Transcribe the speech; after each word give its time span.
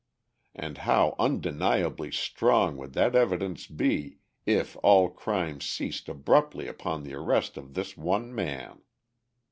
And 0.55 0.79
how 0.79 1.15
undeniably 1.19 2.09
strong 2.11 2.75
would 2.77 2.93
that 2.93 3.15
evidence 3.15 3.67
be 3.67 4.17
if 4.47 4.75
all 4.81 5.11
crime 5.11 5.61
ceased 5.61 6.09
abruptly 6.09 6.67
upon 6.67 7.03
the 7.03 7.13
arrest 7.13 7.55
of 7.55 7.75
this 7.75 7.95
one 7.95 8.33
man! 8.33 8.81